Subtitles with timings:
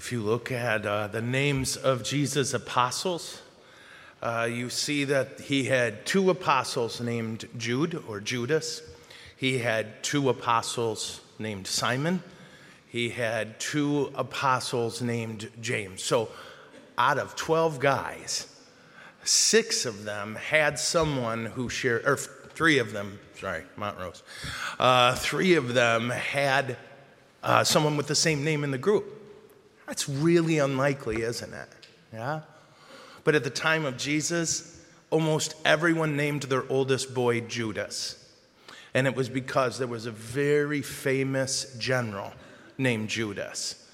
[0.00, 3.42] If you look at uh, the names of Jesus' apostles,
[4.22, 8.80] uh, you see that he had two apostles named Jude or Judas.
[9.36, 12.22] He had two apostles named Simon.
[12.88, 16.02] He had two apostles named James.
[16.02, 16.30] So,
[16.96, 18.46] out of 12 guys,
[19.22, 24.22] six of them had someone who shared, or three of them, sorry, Montrose,
[24.78, 26.78] uh, three of them had
[27.42, 29.18] uh, someone with the same name in the group.
[29.90, 31.68] That's really unlikely, isn't it?
[32.12, 32.42] Yeah?
[33.24, 38.32] But at the time of Jesus, almost everyone named their oldest boy Judas.
[38.94, 42.32] And it was because there was a very famous general
[42.78, 43.84] named Judas.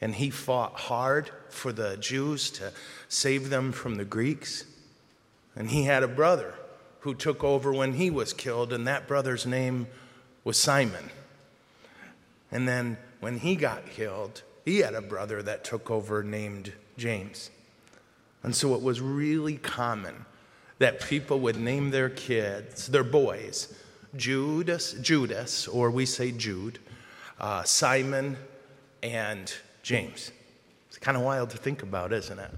[0.00, 2.72] And he fought hard for the Jews to
[3.08, 4.64] save them from the Greeks.
[5.56, 6.54] And he had a brother
[7.00, 9.88] who took over when he was killed, and that brother's name
[10.44, 11.10] was Simon.
[12.52, 17.50] And then when he got killed, he had a brother that took over named James.
[18.42, 20.24] And so it was really common
[20.78, 23.74] that people would name their kids, their boys,
[24.16, 26.78] Judas, Judas, or we say Jude,
[27.40, 28.36] uh, Simon,
[29.02, 30.32] and James.
[30.88, 32.50] It's kind of wild to think about, isn't it?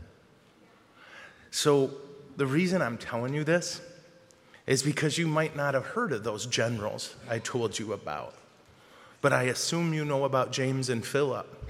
[1.51, 1.91] So
[2.37, 3.81] the reason I'm telling you this
[4.67, 8.35] is because you might not have heard of those generals I told you about.
[9.21, 11.64] But I assume you know about James and Philip,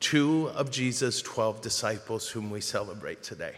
[0.00, 3.54] two of Jesus' 12 disciples whom we celebrate today.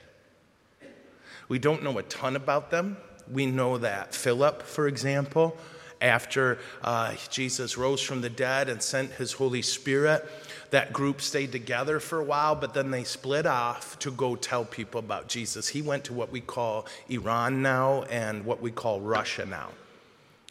[1.48, 2.96] We don't know a ton about them.
[3.30, 5.56] We know that Philip, for example,
[6.00, 10.24] after uh, Jesus rose from the dead and sent his Holy Spirit,
[10.70, 14.64] that group stayed together for a while, but then they split off to go tell
[14.64, 15.68] people about Jesus.
[15.68, 19.70] He went to what we call Iran now and what we call Russia now.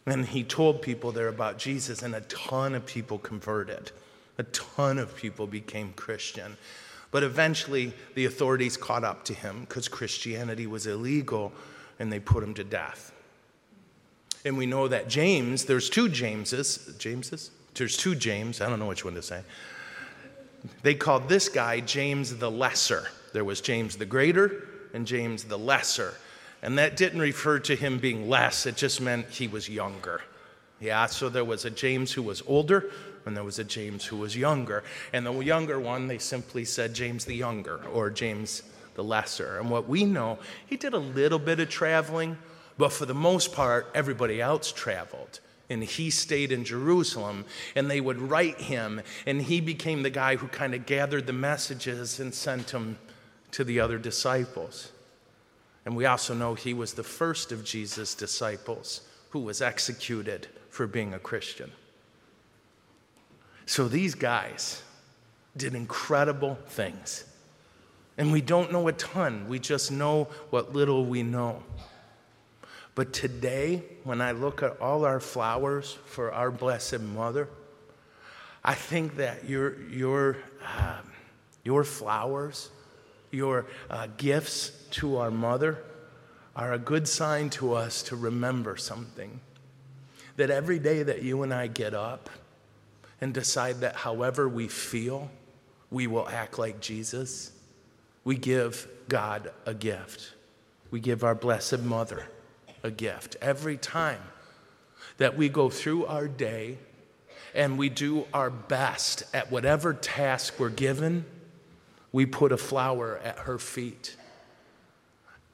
[0.06, 3.92] And he told people there about Jesus, and a ton of people converted.
[4.38, 6.56] A ton of people became Christian.
[7.10, 11.52] But eventually, the authorities caught up to him because Christianity was illegal
[11.98, 13.12] and they put him to death.
[14.44, 17.50] And we know that James, there's two Jameses, Jameses?
[17.74, 19.42] There's two James, I don't know which one to say.
[20.82, 23.08] They called this guy James the Lesser.
[23.32, 26.14] There was James the Greater and James the Lesser.
[26.62, 30.22] And that didn't refer to him being less, it just meant he was younger.
[30.80, 32.90] Yeah, so there was a James who was older,
[33.28, 34.82] and there was a James who was younger.
[35.12, 39.58] And the younger one, they simply said James the Younger or James the Lesser.
[39.58, 42.36] And what we know, he did a little bit of traveling,
[42.76, 45.38] but for the most part, everybody else traveled.
[45.70, 47.44] And he stayed in Jerusalem,
[47.76, 51.32] and they would write him, and he became the guy who kind of gathered the
[51.32, 52.98] messages and sent them
[53.52, 54.90] to the other disciples.
[55.84, 60.86] And we also know he was the first of Jesus' disciples who was executed for
[60.86, 61.70] being a Christian.
[63.68, 64.82] So these guys
[65.54, 67.26] did incredible things.
[68.16, 71.62] And we don't know a ton, we just know what little we know.
[72.94, 77.46] But today, when I look at all our flowers for our Blessed Mother,
[78.64, 81.00] I think that your, your, uh,
[81.62, 82.70] your flowers,
[83.30, 85.84] your uh, gifts to our mother,
[86.56, 89.40] are a good sign to us to remember something.
[90.36, 92.30] That every day that you and I get up
[93.20, 95.30] and decide that however we feel,
[95.90, 97.52] we will act like Jesus,
[98.24, 100.34] we give God a gift.
[100.90, 102.28] We give our Blessed Mother
[102.82, 104.20] a gift every time
[105.18, 106.78] that we go through our day
[107.54, 111.24] and we do our best at whatever task we're given,
[112.12, 114.16] we put a flower at her feet.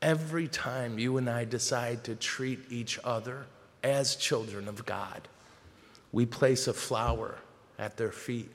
[0.03, 3.47] Every time you and I decide to treat each other
[3.83, 5.29] as children of God,
[6.13, 7.39] we place a flower
[7.79, 8.51] at their feet.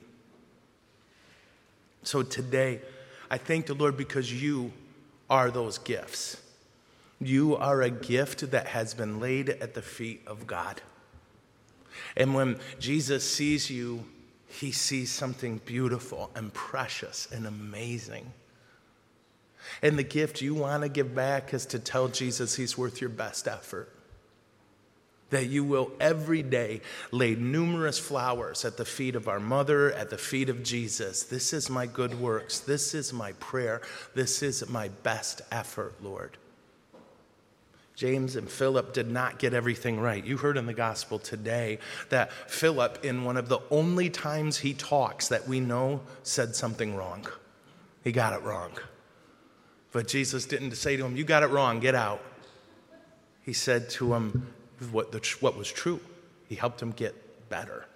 [2.02, 2.80] So today,
[3.30, 4.72] I thank the Lord because you
[5.28, 6.40] are those gifts.
[7.20, 10.80] You are a gift that has been laid at the feet of God.
[12.16, 14.04] And when Jesus sees you,
[14.48, 18.32] he sees something beautiful and precious and amazing.
[19.82, 23.10] And the gift you want to give back is to tell Jesus he's worth your
[23.10, 23.94] best effort.
[25.30, 26.80] That you will every day
[27.12, 31.22] lay numerous flowers at the feet of our mother, at the feet of Jesus.
[31.22, 32.60] This is my good works.
[32.60, 33.80] This is my prayer.
[34.14, 36.36] This is my best effort, Lord.
[38.00, 40.24] James and Philip did not get everything right.
[40.24, 41.78] You heard in the gospel today
[42.08, 46.96] that Philip, in one of the only times he talks that we know, said something
[46.96, 47.26] wrong.
[48.02, 48.70] He got it wrong.
[49.92, 52.24] But Jesus didn't say to him, You got it wrong, get out.
[53.42, 54.50] He said to him
[54.90, 56.00] what, the, what was true.
[56.48, 57.86] He helped him get better.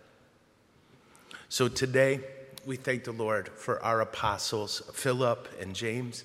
[1.49, 2.21] So today,
[2.67, 6.25] we thank the Lord for our apostles, Philip and James.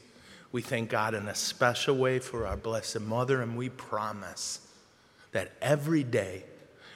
[0.51, 4.61] We thank God in a special way for our Blessed Mother, and we promise
[5.31, 6.43] that every day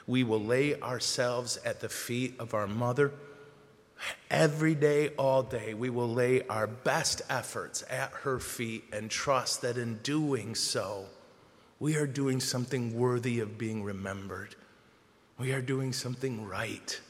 [0.06, 3.12] we will lay ourselves at the feet of our mother.
[4.30, 9.62] Every day, all day, we will lay our best efforts at her feet and trust
[9.62, 11.06] that in doing so,
[11.80, 14.54] we are doing something worthy of being remembered.
[15.38, 17.00] We are doing something right.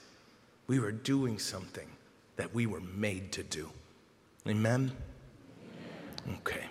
[0.67, 1.89] We are doing something
[2.37, 3.71] that we were made to do.
[4.47, 4.93] Amen?
[6.27, 6.39] Amen.
[6.39, 6.65] Okay.